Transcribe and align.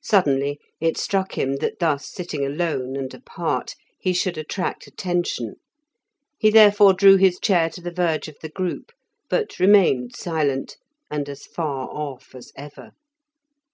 Suddenly 0.00 0.58
it 0.80 0.96
struck 0.96 1.36
him 1.36 1.56
that 1.56 1.78
thus 1.78 2.08
sitting 2.10 2.46
alone 2.46 2.96
and 2.96 3.12
apart, 3.12 3.74
he 4.00 4.14
should 4.14 4.38
attract 4.38 4.86
attention; 4.86 5.56
he, 6.38 6.48
therefore, 6.48 6.94
drew 6.94 7.16
his 7.16 7.38
chair 7.38 7.68
to 7.68 7.82
the 7.82 7.92
verge 7.92 8.26
of 8.26 8.38
the 8.40 8.48
group, 8.48 8.90
but 9.28 9.60
remained 9.60 10.16
silent, 10.16 10.78
and 11.10 11.28
as 11.28 11.44
far 11.44 11.90
off 11.90 12.34
as 12.34 12.52
ever. 12.56 12.92